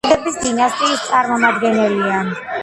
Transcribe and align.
თემურიდების 0.05 0.37
დინასტიის 0.45 1.03
წარმომადგენელი. 1.09 2.35